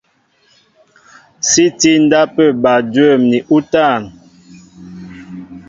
Sí 1.49 1.65
tí 1.79 1.91
á 1.97 2.01
ndápə̂ 2.05 2.47
bal 2.63 2.81
dwə̂m 2.93 3.21
ni 3.31 3.39
útân. 3.55 4.01